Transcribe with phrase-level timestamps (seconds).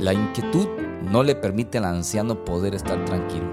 [0.00, 0.66] La inquietud
[1.02, 3.46] no le permite al anciano poder estar tranquilo.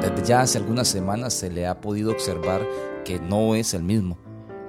[0.00, 2.66] Desde ya hace algunas semanas se le ha podido observar
[3.04, 4.18] que no es el mismo.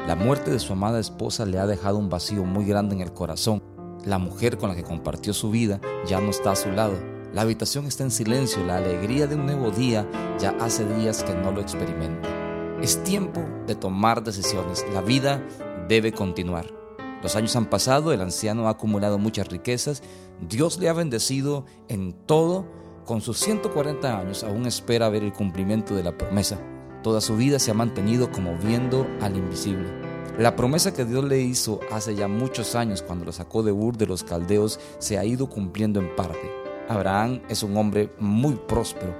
[0.05, 3.13] La muerte de su amada esposa le ha dejado un vacío muy grande en el
[3.13, 3.63] corazón.
[4.05, 6.93] La mujer con la que compartió su vida ya no está a su lado.
[7.33, 11.33] La habitación está en silencio, la alegría de un nuevo día ya hace días que
[11.33, 12.29] no lo experimenta.
[12.79, 14.85] Es tiempo de tomar decisiones.
[14.93, 15.43] La vida
[15.89, 16.86] debe continuar.
[17.21, 20.03] Los años han pasado, el anciano ha acumulado muchas riquezas,
[20.41, 22.65] Dios le ha bendecido en todo,
[23.05, 26.59] con sus 140 años aún espera ver el cumplimiento de la promesa.
[27.03, 29.87] Toda su vida se ha mantenido como viendo al invisible.
[30.37, 33.97] La promesa que Dios le hizo hace ya muchos años cuando lo sacó de Ur
[33.97, 36.51] de los Caldeos se ha ido cumpliendo en parte.
[36.89, 39.15] Abraham es un hombre muy próspero,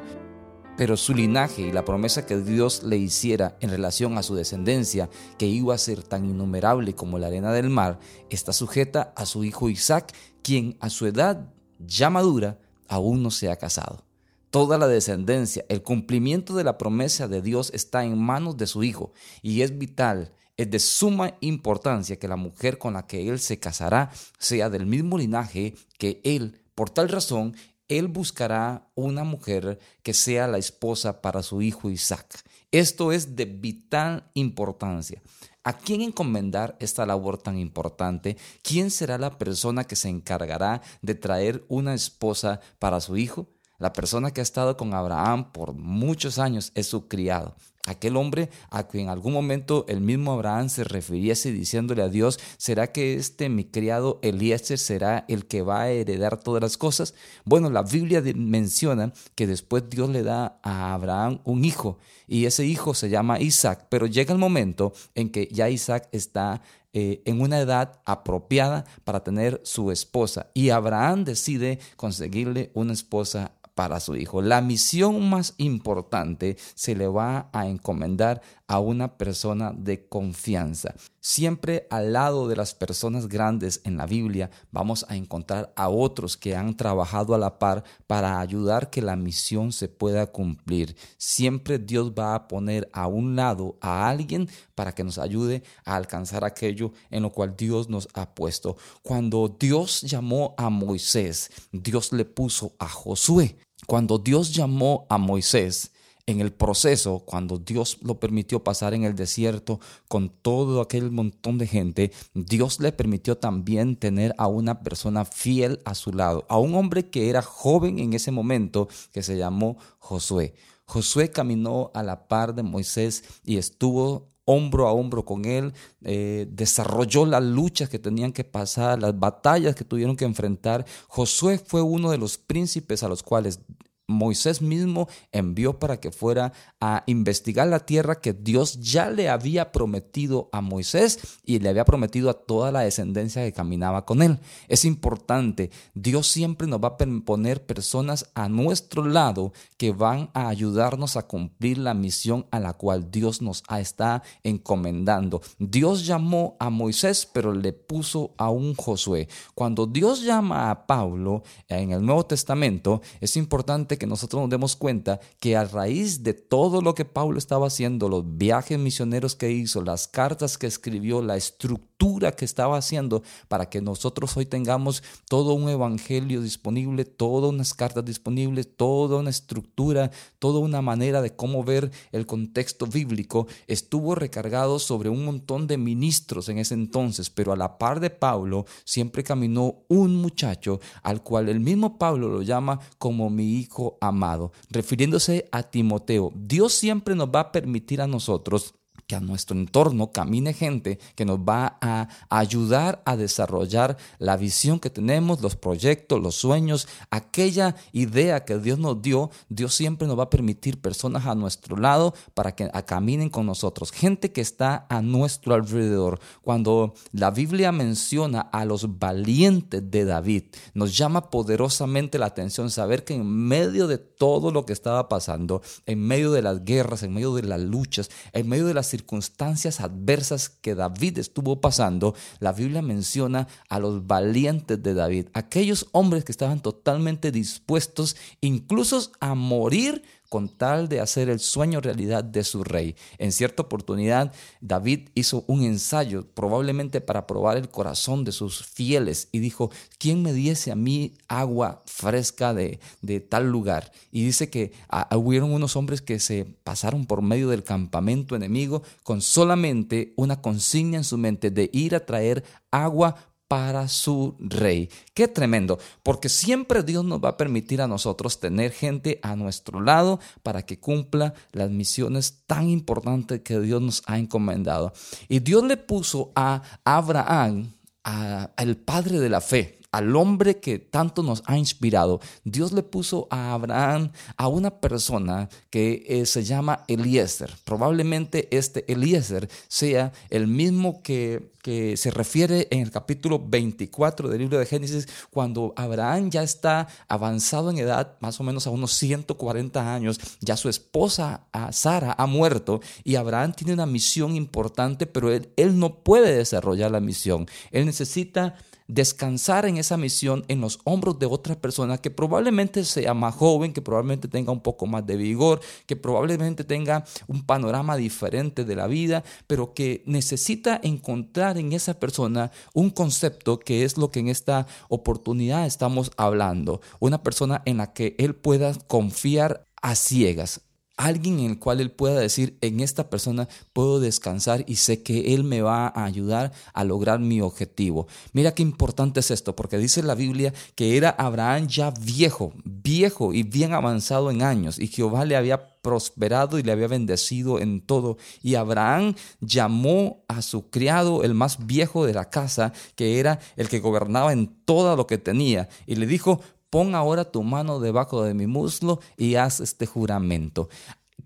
[0.78, 5.10] pero su linaje y la promesa que Dios le hiciera en relación a su descendencia,
[5.38, 9.44] que iba a ser tan innumerable como la arena del mar, está sujeta a su
[9.44, 14.06] hijo Isaac, quien a su edad ya madura aún no se ha casado.
[14.52, 18.84] Toda la descendencia, el cumplimiento de la promesa de Dios está en manos de su
[18.84, 19.12] hijo
[19.42, 23.60] y es vital, es de suma importancia que la mujer con la que él se
[23.60, 26.62] casará sea del mismo linaje que él.
[26.76, 27.56] Por tal razón,
[27.88, 32.44] él buscará una mujer que sea la esposa para su hijo Isaac.
[32.72, 35.22] Esto es de vital importancia.
[35.64, 38.38] ¿A quién encomendar esta labor tan importante?
[38.62, 43.50] ¿Quién será la persona que se encargará de traer una esposa para su hijo?
[43.78, 47.56] La persona que ha estado con Abraham por muchos años es su criado.
[47.88, 52.38] Aquel hombre a quien en algún momento el mismo Abraham se refiriese diciéndole a Dios,
[52.58, 57.14] ¿será que este mi criado Eliezer será el que va a heredar todas las cosas?
[57.46, 62.66] Bueno, la Biblia menciona que después Dios le da a Abraham un hijo y ese
[62.66, 66.62] hijo se llama Isaac, pero llega el momento en que ya Isaac está
[66.94, 73.52] eh, en una edad apropiada para tener su esposa y Abraham decide conseguirle una esposa
[73.78, 74.42] para su hijo.
[74.42, 80.96] La misión más importante se le va a encomendar a una persona de confianza.
[81.22, 86.38] Siempre al lado de las personas grandes en la Biblia vamos a encontrar a otros
[86.38, 90.96] que han trabajado a la par para ayudar que la misión se pueda cumplir.
[91.18, 95.96] Siempre Dios va a poner a un lado a alguien para que nos ayude a
[95.96, 98.76] alcanzar aquello en lo cual Dios nos ha puesto.
[99.04, 103.56] Cuando Dios llamó a Moisés, Dios le puso a Josué.
[103.86, 105.92] Cuando Dios llamó a Moisés,
[106.28, 109.80] en el proceso, cuando Dios lo permitió pasar en el desierto
[110.10, 115.80] con todo aquel montón de gente, Dios le permitió también tener a una persona fiel
[115.86, 119.78] a su lado, a un hombre que era joven en ese momento, que se llamó
[120.00, 120.54] Josué.
[120.86, 126.48] Josué caminó a la par de Moisés y estuvo hombro a hombro con él, eh,
[126.50, 130.86] desarrolló las luchas que tenían que pasar, las batallas que tuvieron que enfrentar.
[131.10, 133.60] Josué fue uno de los príncipes a los cuales
[134.08, 139.72] Moisés mismo envió para que fuera a investigar la tierra que Dios ya le había
[139.74, 144.40] prometido a Moisés y le había prometido a toda la descendencia que caminaba con él.
[144.70, 150.48] Es importante, Dios siempre nos va a poner personas a nuestro lado que van a
[150.48, 155.42] ayudarnos a cumplir la misión a la cual Dios nos está encomendando.
[155.60, 159.28] Dios llamó a Moisés, pero le puso a un Josué.
[159.54, 164.76] Cuando Dios llama a Pablo en el Nuevo Testamento, es importante que nosotros nos demos
[164.76, 169.52] cuenta que a raíz de todo lo que Pablo estaba haciendo, los viajes misioneros que
[169.52, 175.04] hizo, las cartas que escribió, la estructura que estaba haciendo para que nosotros hoy tengamos
[175.28, 181.36] todo un evangelio disponible, todas unas cartas disponibles, toda una estructura, toda una manera de
[181.36, 187.30] cómo ver el contexto bíblico, estuvo recargado sobre un montón de ministros en ese entonces,
[187.30, 192.30] pero a la par de Pablo siempre caminó un muchacho al cual el mismo Pablo
[192.30, 196.34] lo llama como mi hijo amado, refiriéndose a Timoteo.
[196.36, 198.74] Dios siempre nos va a permitir a nosotros
[199.08, 204.80] que a nuestro entorno camine gente que nos va a ayudar a desarrollar la visión
[204.80, 210.20] que tenemos, los proyectos, los sueños, aquella idea que Dios nos dio, Dios siempre nos
[210.20, 214.86] va a permitir personas a nuestro lado para que caminen con nosotros, gente que está
[214.90, 216.20] a nuestro alrededor.
[216.42, 220.44] Cuando la Biblia menciona a los valientes de David,
[220.74, 225.62] nos llama poderosamente la atención saber que en medio de todo lo que estaba pasando,
[225.86, 229.80] en medio de las guerras, en medio de las luchas, en medio de las circunstancias
[229.80, 236.24] adversas que David estuvo pasando, la Biblia menciona a los valientes de David, aquellos hombres
[236.24, 242.44] que estaban totalmente dispuestos incluso a morir con tal de hacer el sueño realidad de
[242.44, 242.96] su rey.
[243.18, 249.30] En cierta oportunidad, David hizo un ensayo, probablemente para probar el corazón de sus fieles,
[249.32, 253.92] y dijo, ¿quién me diese a mí agua fresca de, de tal lugar?
[254.12, 258.84] Y dice que ah, hubieron unos hombres que se pasaron por medio del campamento enemigo
[259.04, 263.16] con solamente una consigna en su mente de ir a traer agua
[263.48, 264.90] para su rey.
[265.14, 269.82] Qué tremendo, porque siempre Dios nos va a permitir a nosotros tener gente a nuestro
[269.82, 274.94] lado para que cumpla las misiones tan importantes que Dios nos ha encomendado.
[275.30, 277.74] Y Dios le puso a Abraham,
[278.04, 283.28] al padre de la fe, al hombre que tanto nos ha inspirado, Dios le puso
[283.30, 287.54] a Abraham a una persona que eh, se llama Eliezer.
[287.64, 294.40] Probablemente este Eliezer sea el mismo que, que se refiere en el capítulo 24 del
[294.40, 298.94] libro de Génesis, cuando Abraham ya está avanzado en edad, más o menos a unos
[298.94, 305.32] 140 años, ya su esposa Sara ha muerto y Abraham tiene una misión importante, pero
[305.32, 307.48] él, él no puede desarrollar la misión.
[307.72, 308.56] Él necesita
[308.88, 313.74] descansar en esa misión en los hombros de otra persona que probablemente sea más joven,
[313.74, 318.76] que probablemente tenga un poco más de vigor, que probablemente tenga un panorama diferente de
[318.76, 324.20] la vida, pero que necesita encontrar en esa persona un concepto que es lo que
[324.20, 330.62] en esta oportunidad estamos hablando, una persona en la que él pueda confiar a ciegas,
[330.98, 335.36] alguien en el cual él pueda decir, en esta persona puedo descansar y sé que
[335.36, 338.08] él me va a ayudar a lograr mi objetivo.
[338.34, 343.34] Mira qué importante es esto, porque dice la Biblia que era Abraham ya viejo, viejo
[343.34, 347.80] y bien avanzado en años, y Jehová le había prosperado y le había bendecido en
[347.80, 348.18] todo.
[348.42, 353.70] Y Abraham llamó a su criado, el más viejo de la casa, que era el
[353.70, 358.24] que gobernaba en todo lo que tenía, y le dijo, pon ahora tu mano debajo
[358.24, 360.70] de mi muslo y haz este juramento.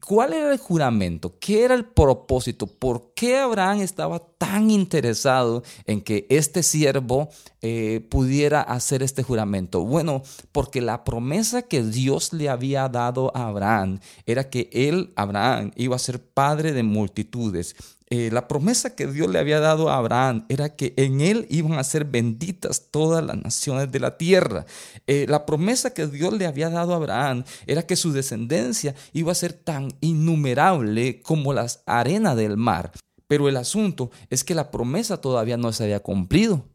[0.06, 1.38] ¿Cuál era el juramento?
[1.40, 2.66] ¿Qué era el propósito?
[2.68, 7.30] ¿Por qué Abraham estaba tan interesado en que este siervo
[7.62, 9.86] eh, pudiera hacer este juramento?
[9.86, 15.70] Bueno, porque la promesa que Dios le había dado a Abraham era que él, Abraham,
[15.76, 17.76] iba a ser padre de multitudes
[18.14, 21.80] eh, la promesa que Dios le había dado a Abraham era que en él iban
[21.80, 24.66] a ser benditas todas las naciones de la tierra.
[25.08, 29.32] Eh, la promesa que Dios le había dado a Abraham era que su descendencia iba
[29.32, 32.92] a ser tan innumerable como las arenas del mar.
[33.31, 36.66] Pero el asunto es que la promesa todavía no se había cumplido.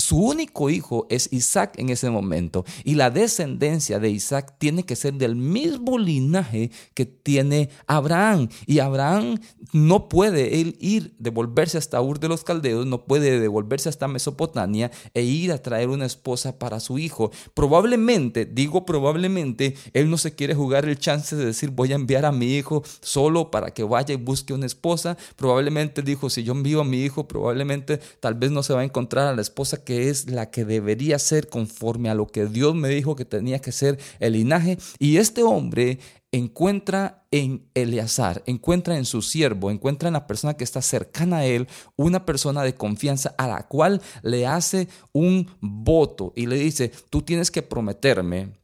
[0.00, 4.96] Su único hijo es Isaac en ese momento y la descendencia de Isaac tiene que
[4.96, 8.48] ser del mismo linaje que tiene Abraham.
[8.66, 9.38] Y Abraham
[9.72, 14.90] no puede él ir, devolverse hasta Ur de los Caldeos, no puede devolverse hasta Mesopotamia
[15.12, 17.30] e ir a traer una esposa para su hijo.
[17.52, 22.24] Probablemente, digo probablemente, él no se quiere jugar el chance de decir voy a enviar
[22.24, 25.18] a mi hijo solo para que vaya y busque una esposa.
[25.36, 28.84] Probablemente dijo, si yo envío a mi hijo, probablemente tal vez no se va a
[28.84, 32.46] encontrar a la esposa que que es la que debería ser conforme a lo que
[32.46, 34.78] Dios me dijo que tenía que ser el linaje.
[35.00, 35.98] Y este hombre
[36.30, 41.44] encuentra en Eleazar, encuentra en su siervo, encuentra en la persona que está cercana a
[41.44, 41.66] él,
[41.96, 47.22] una persona de confianza a la cual le hace un voto y le dice, tú
[47.22, 48.59] tienes que prometerme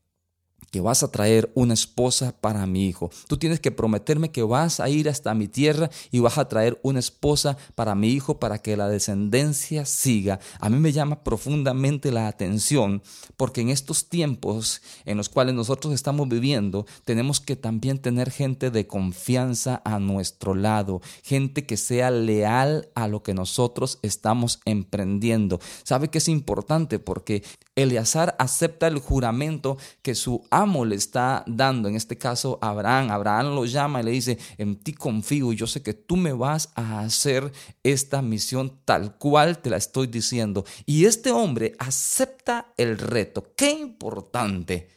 [0.70, 3.10] que vas a traer una esposa para mi hijo.
[3.28, 6.78] Tú tienes que prometerme que vas a ir hasta mi tierra y vas a traer
[6.82, 10.40] una esposa para mi hijo para que la descendencia siga.
[10.60, 13.02] A mí me llama profundamente la atención
[13.36, 18.70] porque en estos tiempos en los cuales nosotros estamos viviendo tenemos que también tener gente
[18.70, 25.60] de confianza a nuestro lado, gente que sea leal a lo que nosotros estamos emprendiendo.
[25.82, 26.98] ¿Sabe que es importante?
[26.98, 27.42] Porque
[27.74, 33.10] Eleazar acepta el juramento que su amo le está dando, en este caso Abraham.
[33.10, 36.70] Abraham lo llama y le dice, en ti confío yo sé que tú me vas
[36.74, 40.64] a hacer esta misión tal cual te la estoy diciendo.
[40.86, 43.52] Y este hombre acepta el reto.
[43.56, 44.88] Qué importante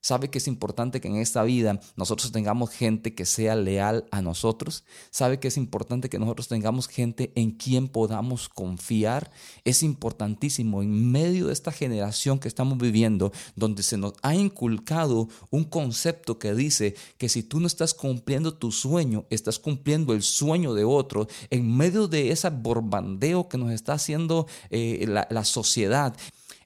[0.00, 4.22] Sabe que es importante que en esta vida nosotros tengamos gente que sea leal a
[4.22, 4.84] nosotros.
[5.10, 9.30] Sabe que es importante que nosotros tengamos gente en quien podamos confiar.
[9.64, 15.28] Es importantísimo en medio de esta generación que estamos viviendo, donde se nos ha inculcado
[15.50, 20.22] un concepto que dice que si tú no estás cumpliendo tu sueño, estás cumpliendo el
[20.22, 21.26] sueño de otro.
[21.50, 26.16] En medio de ese borbandeo que nos está haciendo eh, la, la sociedad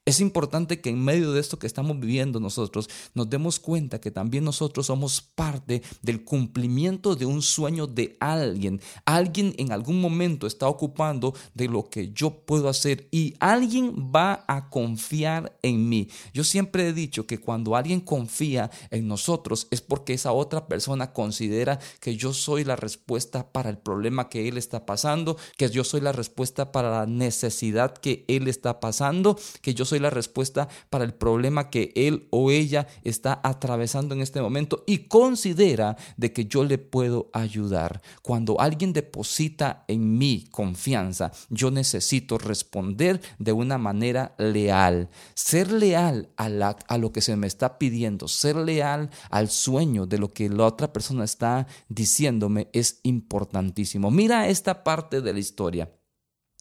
[0.05, 4.11] Es importante que en medio de esto que estamos viviendo nosotros nos demos cuenta que
[4.11, 8.81] también nosotros somos parte del cumplimiento de un sueño de alguien.
[9.05, 14.43] Alguien en algún momento está ocupando de lo que yo puedo hacer y alguien va
[14.49, 16.09] a confiar en mí.
[16.33, 21.13] Yo siempre he dicho que cuando alguien confía en nosotros es porque esa otra persona
[21.13, 25.85] considera que yo soy la respuesta para el problema que él está pasando, que yo
[25.85, 30.67] soy la respuesta para la necesidad que él está pasando, que yo soy la respuesta
[30.89, 36.33] para el problema que él o ella está atravesando en este momento y considera de
[36.33, 38.01] que yo le puedo ayudar.
[38.21, 45.09] Cuando alguien deposita en mí confianza, yo necesito responder de una manera leal.
[45.33, 46.45] Ser leal a,
[46.87, 50.65] a lo que se me está pidiendo, ser leal al sueño de lo que la
[50.65, 54.11] otra persona está diciéndome es importantísimo.
[54.11, 55.89] Mira esta parte de la historia.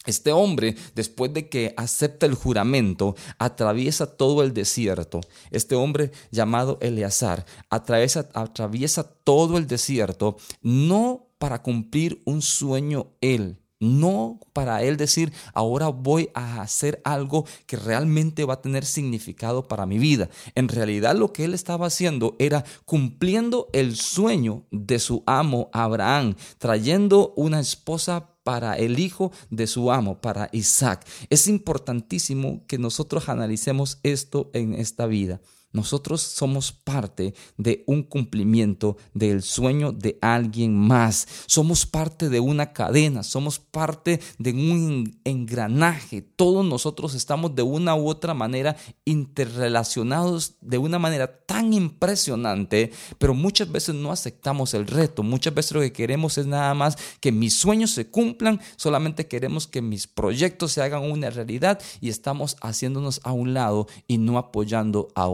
[0.04, 5.20] Este hombre, después de que acepta el juramento, atraviesa todo el desierto.
[5.50, 13.58] Este hombre llamado Eleazar atraviesa, atraviesa todo el desierto, no para cumplir un sueño él,
[13.78, 19.66] no para él decir, ahora voy a hacer algo que realmente va a tener significado
[19.66, 20.28] para mi vida.
[20.54, 26.36] En realidad lo que él estaba haciendo era cumpliendo el sueño de su amo Abraham,
[26.58, 31.06] trayendo una esposa para el hijo de su amo, para Isaac.
[31.30, 35.40] Es importantísimo que nosotros analicemos esto en esta vida.
[35.72, 41.26] Nosotros somos parte de un cumplimiento del sueño de alguien más.
[41.46, 46.22] Somos parte de una cadena, somos parte de un engranaje.
[46.22, 53.34] Todos nosotros estamos de una u otra manera interrelacionados de una manera tan impresionante, pero
[53.34, 55.22] muchas veces no aceptamos el reto.
[55.22, 59.66] Muchas veces lo que queremos es nada más que mis sueños se cumplan, solamente queremos
[59.66, 64.38] que mis proyectos se hagan una realidad y estamos haciéndonos a un lado y no
[64.38, 65.26] apoyando a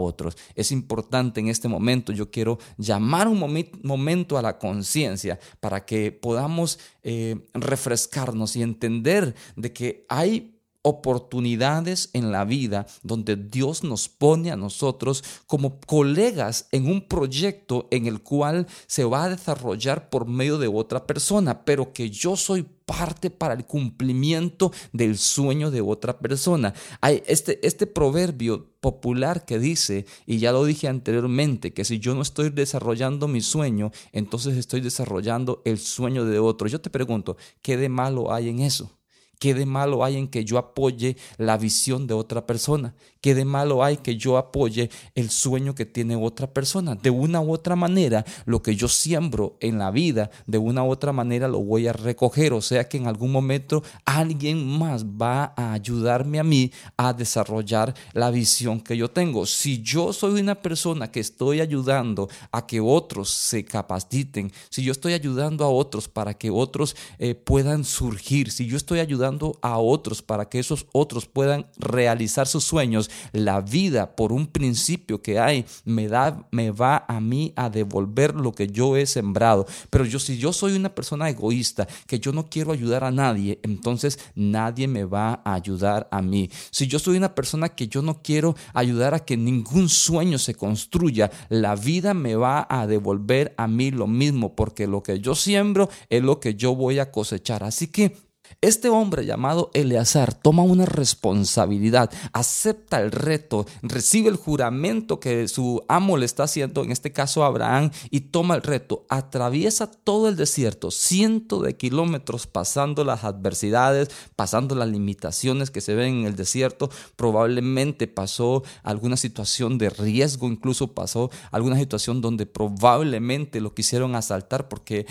[0.54, 3.38] Es importante en este momento, yo quiero llamar un
[3.82, 12.10] momento a la conciencia para que podamos eh, refrescarnos y entender de que hay oportunidades
[12.12, 18.06] en la vida donde Dios nos pone a nosotros como colegas en un proyecto en
[18.06, 22.66] el cual se va a desarrollar por medio de otra persona, pero que yo soy
[22.88, 26.72] parte para el cumplimiento del sueño de otra persona.
[27.02, 32.14] Hay este, este proverbio popular que dice, y ya lo dije anteriormente, que si yo
[32.14, 36.66] no estoy desarrollando mi sueño, entonces estoy desarrollando el sueño de otro.
[36.66, 38.97] Yo te pregunto, ¿qué de malo hay en eso?
[39.38, 42.94] ¿Qué de malo hay en que yo apoye la visión de otra persona?
[43.20, 46.96] ¿Qué de malo hay que yo apoye el sueño que tiene otra persona?
[46.96, 50.90] De una u otra manera, lo que yo siembro en la vida, de una u
[50.90, 52.52] otra manera lo voy a recoger.
[52.52, 57.94] O sea que en algún momento alguien más va a ayudarme a mí a desarrollar
[58.12, 59.46] la visión que yo tengo.
[59.46, 64.90] Si yo soy una persona que estoy ayudando a que otros se capaciten, si yo
[64.90, 69.27] estoy ayudando a otros para que otros eh, puedan surgir, si yo estoy ayudando
[69.62, 75.20] a otros para que esos otros puedan realizar sus sueños, la vida por un principio
[75.22, 79.66] que hay me da me va a mí a devolver lo que yo he sembrado.
[79.90, 83.58] Pero yo si yo soy una persona egoísta, que yo no quiero ayudar a nadie,
[83.62, 86.50] entonces nadie me va a ayudar a mí.
[86.70, 90.54] Si yo soy una persona que yo no quiero ayudar a que ningún sueño se
[90.54, 95.34] construya, la vida me va a devolver a mí lo mismo, porque lo que yo
[95.34, 97.64] siembro es lo que yo voy a cosechar.
[97.64, 98.27] Así que
[98.60, 105.84] este hombre llamado Eleazar toma una responsabilidad, acepta el reto, recibe el juramento que su
[105.88, 110.36] amo le está haciendo, en este caso Abraham, y toma el reto, atraviesa todo el
[110.36, 116.36] desierto, cientos de kilómetros pasando las adversidades, pasando las limitaciones que se ven en el
[116.36, 124.14] desierto, probablemente pasó alguna situación de riesgo, incluso pasó alguna situación donde probablemente lo quisieron
[124.16, 125.06] asaltar porque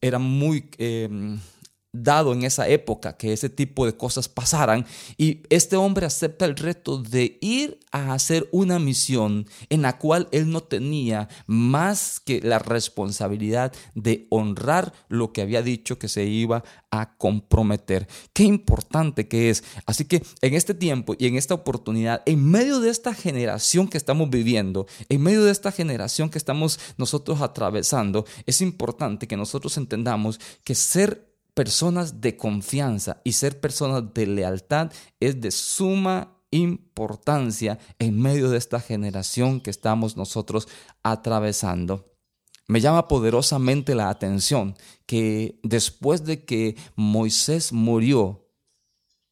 [0.00, 0.70] era muy...
[0.78, 1.38] Eh,
[1.92, 6.56] dado en esa época que ese tipo de cosas pasaran y este hombre acepta el
[6.56, 12.40] reto de ir a hacer una misión en la cual él no tenía más que
[12.42, 18.06] la responsabilidad de honrar lo que había dicho que se iba a comprometer.
[18.32, 19.64] Qué importante que es.
[19.86, 23.98] Así que en este tiempo y en esta oportunidad, en medio de esta generación que
[23.98, 29.76] estamos viviendo, en medio de esta generación que estamos nosotros atravesando, es importante que nosotros
[29.76, 31.27] entendamos que ser
[31.58, 38.58] personas de confianza y ser personas de lealtad es de suma importancia en medio de
[38.58, 40.68] esta generación que estamos nosotros
[41.02, 42.12] atravesando.
[42.68, 48.46] Me llama poderosamente la atención que después de que Moisés murió,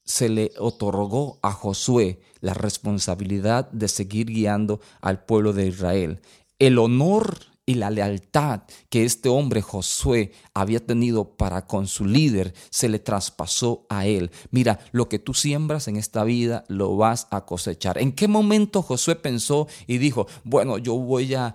[0.05, 6.21] se le otorgó a Josué la responsabilidad de seguir guiando al pueblo de Israel.
[6.59, 12.55] El honor y la lealtad que este hombre Josué había tenido para con su líder
[12.71, 14.31] se le traspasó a él.
[14.53, 17.99] Mira, lo que tú siembras en esta vida lo vas a cosechar.
[17.99, 21.55] ¿En qué momento Josué pensó y dijo, bueno, yo voy a,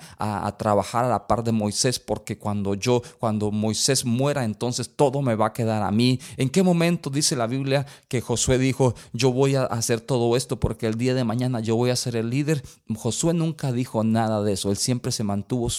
[0.58, 5.36] trabajar a la par de Moisés porque cuando yo, cuando Moisés muera, entonces todo me
[5.36, 6.20] va a quedar a mí?
[6.36, 10.60] ¿En qué momento dice la Biblia que Josué dijo, yo voy a hacer todo esto
[10.60, 12.64] porque el día de mañana yo voy a ser el líder?
[12.94, 14.72] Josué nunca dijo nada de eso.
[14.72, 15.70] Él siempre se mantuvo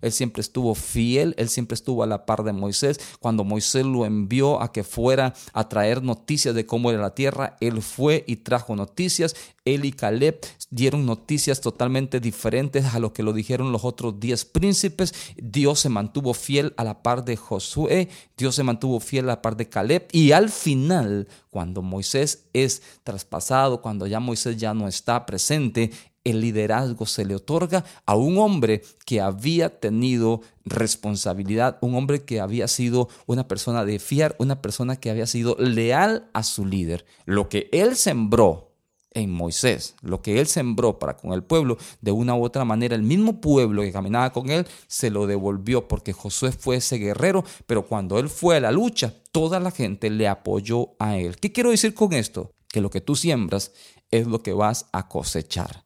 [0.00, 3.00] él siempre estuvo fiel, él siempre estuvo a la par de Moisés.
[3.20, 7.56] Cuando Moisés lo envió a que fuera a traer noticias de cómo era la tierra,
[7.60, 9.34] él fue y trajo noticias.
[9.64, 10.40] Él y Caleb
[10.70, 15.14] dieron noticias totalmente diferentes a lo que lo dijeron los otros diez príncipes.
[15.36, 19.42] Dios se mantuvo fiel a la par de Josué, Dios se mantuvo fiel a la
[19.42, 20.08] par de Caleb.
[20.12, 25.90] Y al final, cuando Moisés es traspasado, cuando ya Moisés ya no está presente,
[26.24, 32.40] el liderazgo se le otorga a un hombre que había tenido responsabilidad, un hombre que
[32.40, 37.04] había sido una persona de fiar, una persona que había sido leal a su líder.
[37.24, 38.72] Lo que él sembró
[39.14, 42.94] en Moisés, lo que él sembró para con el pueblo, de una u otra manera,
[42.94, 47.44] el mismo pueblo que caminaba con él se lo devolvió porque Josué fue ese guerrero,
[47.66, 51.36] pero cuando él fue a la lucha, toda la gente le apoyó a él.
[51.36, 52.52] ¿Qué quiero decir con esto?
[52.68, 53.72] Que lo que tú siembras
[54.10, 55.84] es lo que vas a cosechar.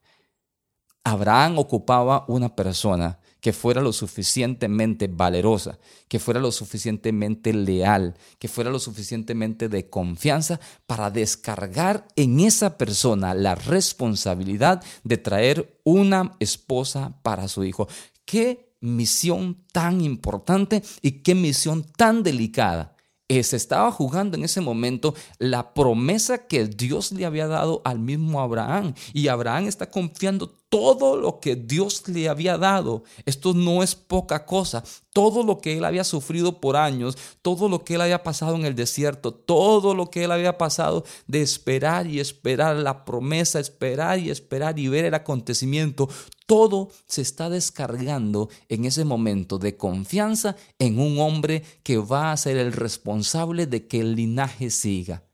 [1.06, 8.48] Abraham ocupaba una persona que fuera lo suficientemente valerosa, que fuera lo suficientemente leal, que
[8.48, 16.34] fuera lo suficientemente de confianza para descargar en esa persona la responsabilidad de traer una
[16.40, 17.86] esposa para su hijo.
[18.24, 22.96] Qué misión tan importante y qué misión tan delicada.
[23.28, 27.98] Eh, se estaba jugando en ese momento la promesa que Dios le había dado al
[27.98, 28.94] mismo Abraham.
[29.12, 33.04] Y Abraham está confiando todo lo que Dios le había dado.
[33.24, 34.82] Esto no es poca cosa.
[35.12, 38.64] Todo lo que él había sufrido por años, todo lo que él había pasado en
[38.64, 44.18] el desierto, todo lo que él había pasado de esperar y esperar la promesa, esperar
[44.18, 46.08] y esperar y ver el acontecimiento,
[46.46, 52.36] todo se está descargando en ese momento de confianza en un hombre que va a
[52.36, 55.24] ser el responsable de que el linaje siga.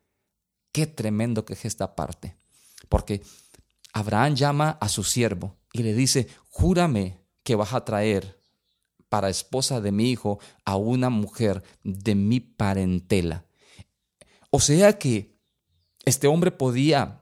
[0.72, 2.36] Qué tremendo que es esta parte.
[2.88, 3.22] Porque
[3.92, 8.40] Abraham llama a su siervo y le dice, júrame que vas a traer
[9.08, 13.44] para esposa de mi hijo a una mujer de mi parentela.
[14.50, 15.36] O sea que
[16.04, 17.20] este hombre podía,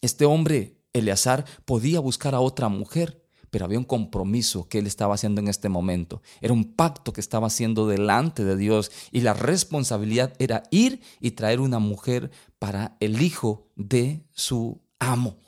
[0.00, 5.14] este hombre, Eleazar, podía buscar a otra mujer, pero había un compromiso que él estaba
[5.14, 6.22] haciendo en este momento.
[6.40, 11.32] Era un pacto que estaba haciendo delante de Dios y la responsabilidad era ir y
[11.32, 15.38] traer una mujer para el hijo de su amo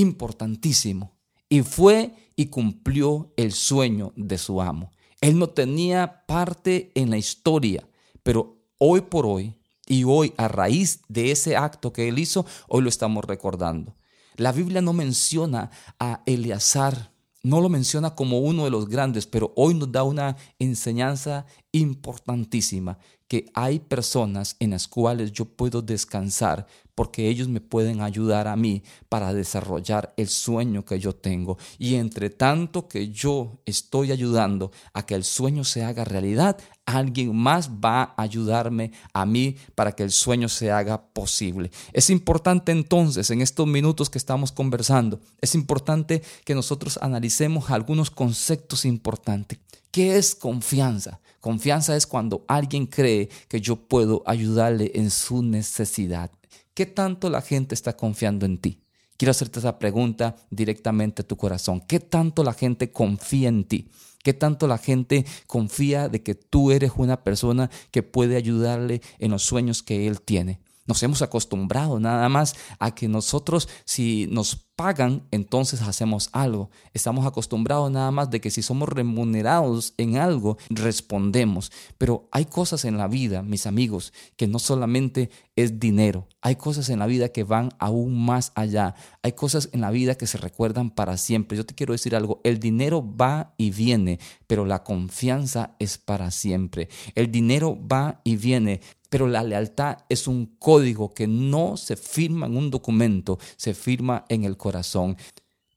[0.00, 1.16] importantísimo.
[1.48, 4.92] Y fue y cumplió el sueño de su amo.
[5.20, 7.88] Él no tenía parte en la historia,
[8.22, 9.56] pero hoy por hoy
[9.86, 13.96] y hoy a raíz de ese acto que él hizo, hoy lo estamos recordando.
[14.36, 19.52] La Biblia no menciona a Eleazar, no lo menciona como uno de los grandes, pero
[19.56, 21.46] hoy nos da una enseñanza
[21.78, 28.48] importantísima, que hay personas en las cuales yo puedo descansar porque ellos me pueden ayudar
[28.48, 31.58] a mí para desarrollar el sueño que yo tengo.
[31.78, 37.36] Y entre tanto que yo estoy ayudando a que el sueño se haga realidad, alguien
[37.36, 41.70] más va a ayudarme a mí para que el sueño se haga posible.
[41.92, 48.10] Es importante entonces, en estos minutos que estamos conversando, es importante que nosotros analicemos algunos
[48.10, 49.58] conceptos importantes.
[49.90, 51.20] ¿Qué es confianza?
[51.46, 56.32] Confianza es cuando alguien cree que yo puedo ayudarle en su necesidad.
[56.74, 58.82] ¿Qué tanto la gente está confiando en ti?
[59.16, 61.82] Quiero hacerte esa pregunta directamente a tu corazón.
[61.86, 63.88] ¿Qué tanto la gente confía en ti?
[64.24, 69.30] ¿Qué tanto la gente confía de que tú eres una persona que puede ayudarle en
[69.30, 70.58] los sueños que él tiene?
[70.86, 76.70] Nos hemos acostumbrado nada más a que nosotros si nos pagan, entonces hacemos algo.
[76.92, 81.72] Estamos acostumbrados nada más de que si somos remunerados en algo, respondemos.
[81.96, 86.28] Pero hay cosas en la vida, mis amigos, que no solamente es dinero.
[86.42, 88.94] Hay cosas en la vida que van aún más allá.
[89.22, 91.56] Hay cosas en la vida que se recuerdan para siempre.
[91.56, 96.30] Yo te quiero decir algo, el dinero va y viene, pero la confianza es para
[96.30, 96.90] siempre.
[97.14, 98.82] El dinero va y viene,
[99.16, 104.26] pero la lealtad es un código que no se firma en un documento, se firma
[104.28, 105.16] en el corazón.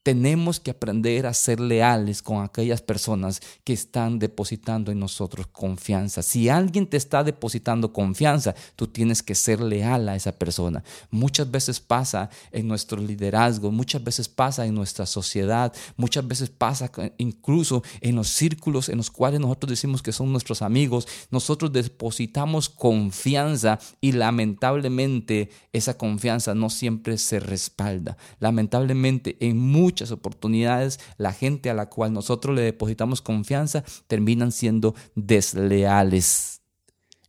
[0.01, 6.21] Tenemos que aprender a ser leales con aquellas personas que están depositando en nosotros confianza.
[6.21, 10.85] Si alguien te está depositando confianza, tú tienes que ser leal a esa persona.
[11.11, 16.89] Muchas veces pasa en nuestro liderazgo, muchas veces pasa en nuestra sociedad, muchas veces pasa
[17.17, 21.09] incluso en los círculos en los cuales nosotros decimos que son nuestros amigos.
[21.29, 28.15] Nosotros depositamos confianza y lamentablemente esa confianza no siempre se respalda.
[28.39, 34.51] Lamentablemente en muchos muchas oportunidades la gente a la cual nosotros le depositamos confianza terminan
[34.51, 36.58] siendo desleales.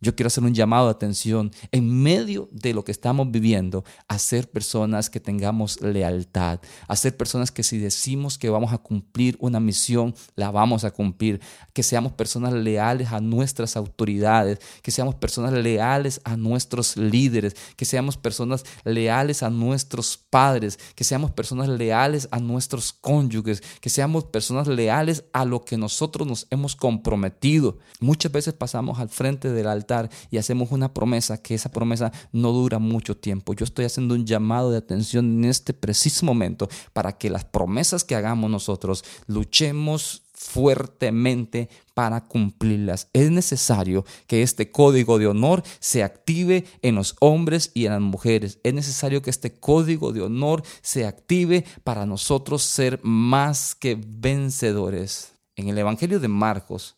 [0.02, 4.18] Yo quiero hacer un llamado de atención en medio de lo que estamos viviendo a
[4.18, 9.36] ser personas que tengamos lealtad, a ser personas que si decimos que vamos a cumplir
[9.40, 11.40] una misión, la vamos a cumplir,
[11.74, 17.84] que seamos personas leales a nuestras autoridades, que seamos personas leales a nuestros líderes, que
[17.84, 24.24] seamos personas leales a nuestros padres, que seamos personas leales a nuestros cónyuges, que seamos
[24.24, 27.76] personas leales a lo que nosotros nos hemos comprometido.
[28.00, 29.89] Muchas veces pasamos al frente del altar
[30.30, 33.54] y hacemos una promesa, que esa promesa no dura mucho tiempo.
[33.54, 38.04] Yo estoy haciendo un llamado de atención en este preciso momento para que las promesas
[38.04, 43.08] que hagamos nosotros luchemos fuertemente para cumplirlas.
[43.12, 48.00] Es necesario que este código de honor se active en los hombres y en las
[48.00, 48.58] mujeres.
[48.62, 55.34] Es necesario que este código de honor se active para nosotros ser más que vencedores.
[55.56, 56.96] En el Evangelio de Marcos,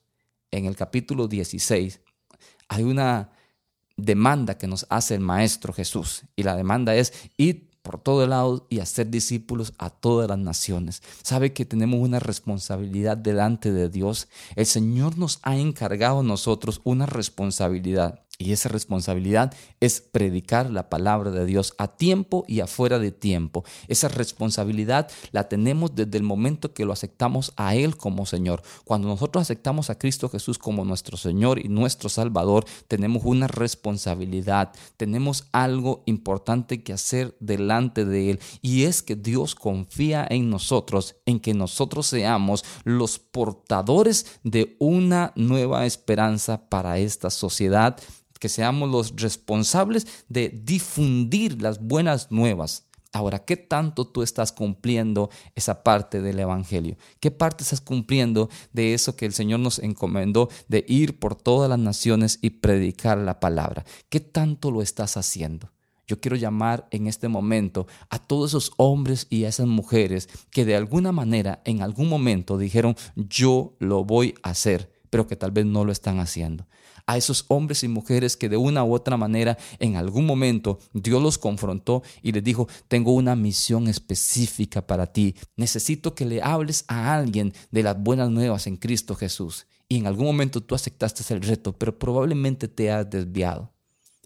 [0.52, 2.00] en el capítulo 16,
[2.72, 3.30] hay una
[3.96, 8.30] demanda que nos hace el Maestro Jesús y la demanda es ir por todo el
[8.30, 11.02] lado y hacer discípulos a todas las naciones.
[11.22, 14.28] Sabe que tenemos una responsabilidad delante de Dios.
[14.54, 18.21] El Señor nos ha encargado a nosotros una responsabilidad.
[18.38, 23.62] Y esa responsabilidad es predicar la palabra de Dios a tiempo y afuera de tiempo.
[23.88, 28.62] Esa responsabilidad la tenemos desde el momento que lo aceptamos a Él como Señor.
[28.84, 34.72] Cuando nosotros aceptamos a Cristo Jesús como nuestro Señor y nuestro Salvador, tenemos una responsabilidad,
[34.96, 38.40] tenemos algo importante que hacer delante de Él.
[38.60, 45.32] Y es que Dios confía en nosotros, en que nosotros seamos los portadores de una
[45.36, 47.98] nueva esperanza para esta sociedad
[48.42, 52.88] que seamos los responsables de difundir las buenas nuevas.
[53.12, 56.96] Ahora, ¿qué tanto tú estás cumpliendo esa parte del Evangelio?
[57.20, 61.70] ¿Qué parte estás cumpliendo de eso que el Señor nos encomendó de ir por todas
[61.70, 63.84] las naciones y predicar la palabra?
[64.08, 65.70] ¿Qué tanto lo estás haciendo?
[66.08, 70.64] Yo quiero llamar en este momento a todos esos hombres y a esas mujeres que
[70.64, 75.52] de alguna manera, en algún momento dijeron, yo lo voy a hacer, pero que tal
[75.52, 76.66] vez no lo están haciendo
[77.06, 81.22] a esos hombres y mujeres que de una u otra manera en algún momento Dios
[81.22, 85.34] los confrontó y les dijo, tengo una misión específica para ti.
[85.56, 89.66] Necesito que le hables a alguien de las buenas nuevas en Cristo Jesús.
[89.88, 93.72] Y en algún momento tú aceptaste el reto, pero probablemente te has desviado.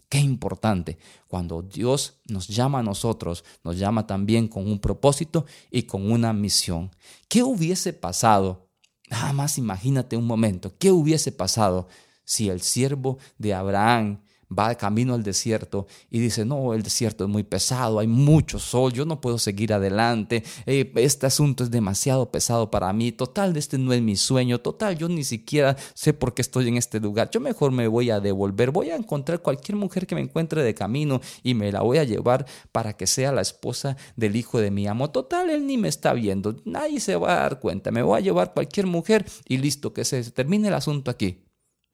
[0.09, 0.97] Qué importante.
[1.27, 6.31] Cuando Dios nos llama a nosotros, nos llama también con un propósito y con una
[6.31, 6.91] misión.
[7.27, 8.69] ¿Qué hubiese pasado?
[9.09, 10.73] Nada más imagínate un momento.
[10.77, 11.87] ¿Qué hubiese pasado
[12.27, 17.23] si el siervo de Abraham va de camino al desierto y dice, no, el desierto
[17.23, 21.71] es muy pesado, hay mucho sol, yo no puedo seguir adelante, eh, este asunto es
[21.71, 26.13] demasiado pesado para mí, total, este no es mi sueño, total, yo ni siquiera sé
[26.13, 29.41] por qué estoy en este lugar, yo mejor me voy a devolver, voy a encontrar
[29.41, 33.07] cualquier mujer que me encuentre de camino y me la voy a llevar para que
[33.07, 36.99] sea la esposa del hijo de mi amo, total, él ni me está viendo, nadie
[36.99, 40.23] se va a dar cuenta, me voy a llevar cualquier mujer y listo, que se
[40.31, 41.46] termine el asunto aquí.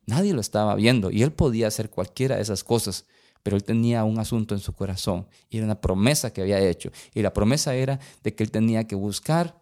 [0.05, 3.05] Nadie lo estaba viendo y él podía hacer cualquiera de esas cosas,
[3.41, 6.91] pero él tenía un asunto en su corazón y era una promesa que había hecho.
[7.13, 9.61] Y la promesa era de que él tenía que buscar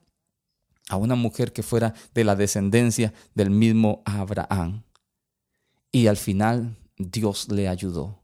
[0.89, 4.83] a una mujer que fuera de la descendencia del mismo Abraham.
[5.91, 8.19] Y al final Dios le ayudó.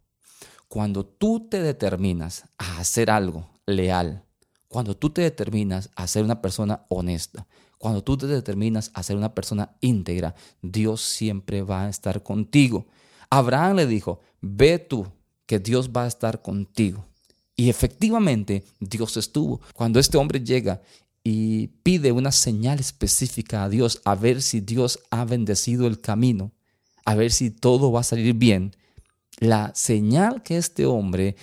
[0.68, 4.24] Cuando tú te determinas a hacer algo leal,
[4.68, 7.48] cuando tú te determinas a ser una persona honesta,
[7.78, 12.88] cuando tú te determinas a ser una persona íntegra, Dios siempre va a estar contigo.
[13.30, 15.08] Abraham le dijo, ve tú,
[15.46, 17.06] que Dios va a estar contigo.
[17.56, 19.62] Y efectivamente Dios estuvo.
[19.74, 20.82] Cuando este hombre llega
[21.24, 26.52] y pide una señal específica a Dios, a ver si Dios ha bendecido el camino,
[27.06, 28.76] a ver si todo va a salir bien,
[29.40, 31.36] la señal que este hombre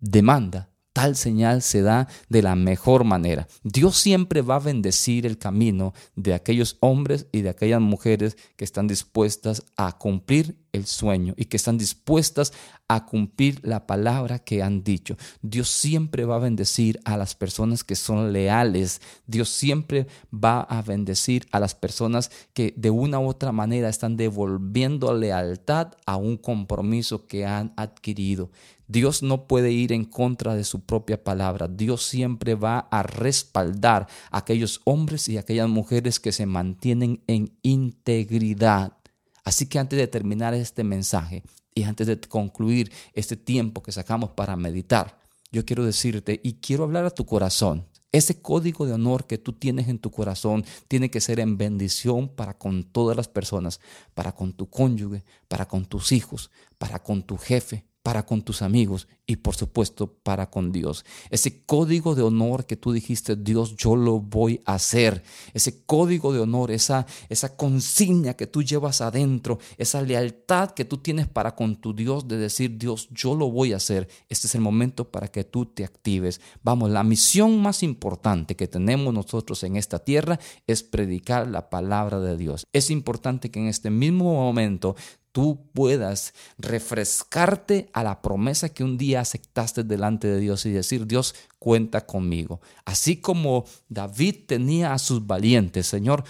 [0.00, 3.46] demanda tal señal se da de la mejor manera.
[3.62, 8.64] Dios siempre va a bendecir el camino de aquellos hombres y de aquellas mujeres que
[8.64, 12.52] están dispuestas a cumplir el sueño y que están dispuestas
[12.88, 15.16] a cumplir la palabra que han dicho.
[15.42, 19.00] Dios siempre va a bendecir a las personas que son leales.
[19.26, 24.16] Dios siempre va a bendecir a las personas que de una u otra manera están
[24.16, 28.50] devolviendo lealtad a un compromiso que han adquirido.
[28.88, 31.68] Dios no puede ir en contra de su propia palabra.
[31.68, 37.56] Dios siempre va a respaldar a aquellos hombres y aquellas mujeres que se mantienen en
[37.62, 38.96] integridad.
[39.44, 41.42] Así que antes de terminar este mensaje
[41.74, 45.18] y antes de concluir este tiempo que sacamos para meditar,
[45.52, 47.86] yo quiero decirte y quiero hablar a tu corazón.
[48.12, 52.28] Ese código de honor que tú tienes en tu corazón tiene que ser en bendición
[52.28, 53.80] para con todas las personas,
[54.14, 58.62] para con tu cónyuge, para con tus hijos, para con tu jefe, para con tus
[58.62, 61.04] amigos y por supuesto para con Dios.
[61.28, 65.24] Ese código de honor que tú dijiste, Dios, yo lo voy a hacer.
[65.54, 70.98] Ese código de honor, esa, esa consigna que tú llevas adentro, esa lealtad que tú
[70.98, 74.06] tienes para con tu Dios de decir, Dios, yo lo voy a hacer.
[74.28, 76.40] Este es el momento para que tú te actives.
[76.62, 80.38] Vamos, la misión más importante que tenemos nosotros en esta tierra
[80.68, 82.68] es predicar la palabra de Dios.
[82.72, 84.94] Es importante que en este mismo momento
[85.36, 91.06] tú puedas refrescarte a la promesa que un día aceptaste delante de Dios y decir,
[91.06, 92.62] Dios, cuenta conmigo.
[92.86, 96.24] Así como David tenía a sus valientes, Señor,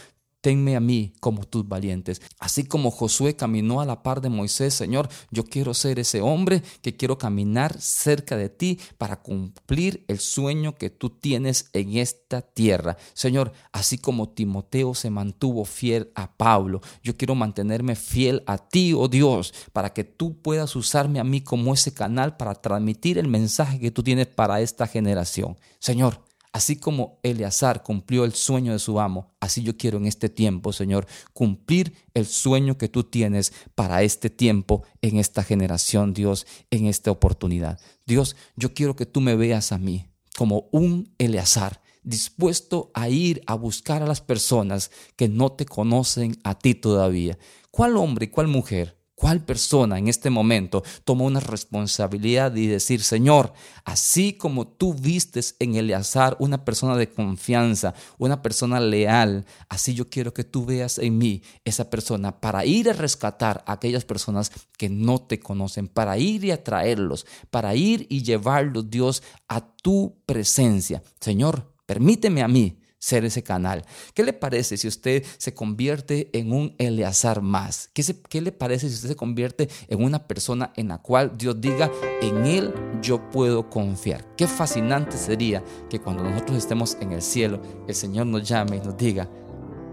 [0.47, 2.23] tenme a mí como tus valientes.
[2.39, 6.63] Así como Josué caminó a la par de Moisés, Señor, yo quiero ser ese hombre
[6.83, 12.43] que quiero caminar cerca de ti para cumplir el sueño que tú tienes en esta
[12.43, 12.97] tierra.
[13.13, 18.93] Señor, así como Timoteo se mantuvo fiel a Pablo, yo quiero mantenerme fiel a ti,
[18.93, 23.27] oh Dios, para que tú puedas usarme a mí como ese canal para transmitir el
[23.27, 25.57] mensaje que tú tienes para esta generación.
[25.81, 26.21] Señor,
[26.57, 30.73] Así como Eleazar cumplió el sueño de su amo, así yo quiero en este tiempo,
[30.73, 36.87] Señor, cumplir el sueño que tú tienes para este tiempo, en esta generación, Dios, en
[36.87, 37.79] esta oportunidad.
[38.07, 43.43] Dios, yo quiero que tú me veas a mí como un Eleazar, dispuesto a ir
[43.47, 47.37] a buscar a las personas que no te conocen a ti todavía.
[47.71, 53.03] ¿Cuál hombre y cuál mujer ¿Cuál persona en este momento toma una responsabilidad y decir,
[53.03, 59.95] Señor, así como tú vistes en Eleazar una persona de confianza, una persona leal, así
[59.95, 64.05] yo quiero que tú veas en mí esa persona para ir a rescatar a aquellas
[64.05, 69.67] personas que no te conocen, para ir y atraerlos, para ir y llevarlos, Dios, a
[69.77, 71.03] tu presencia.
[71.21, 73.85] Señor, permíteme a mí ser ese canal.
[74.15, 77.89] ¿Qué le parece si usted se convierte en un Eleazar más?
[77.93, 81.61] ¿Qué, ¿Qué, le parece si usted se convierte en una persona en la cual Dios
[81.61, 81.89] diga,
[82.21, 84.25] en Él yo puedo confiar?
[84.37, 88.81] Qué fascinante sería que cuando nosotros estemos en el cielo, el Señor nos llame y
[88.81, 89.29] nos diga,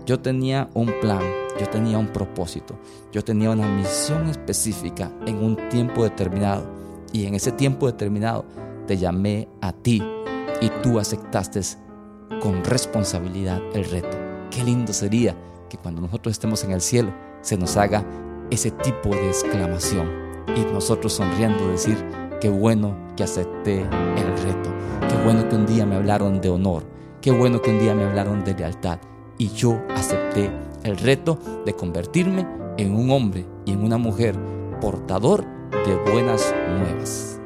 [0.08, 1.22] yo tenía un plan,
[1.60, 2.80] yo tenía un propósito,
[3.12, 6.68] yo tenía una misión específica en un tiempo determinado.
[7.12, 8.44] Y en ese tiempo determinado
[8.88, 10.02] te llamé a ti
[10.62, 11.60] y tú aceptaste
[12.42, 14.18] con responsabilidad el reto.
[14.50, 15.36] Qué lindo sería
[15.70, 18.06] que cuando nosotros estemos en el cielo se nos haga
[18.50, 20.10] ese tipo de exclamación
[20.56, 21.98] y nosotros sonriendo decir,
[22.40, 24.70] qué bueno que acepté el reto,
[25.10, 26.84] qué bueno que un día me hablaron de honor,
[27.22, 29.00] qué bueno que un día me hablaron de lealtad
[29.38, 30.52] y yo acepté
[30.84, 32.46] el reto de convertirme
[32.78, 34.36] en un hombre y en una mujer
[34.82, 37.40] portador de buenas nuevas.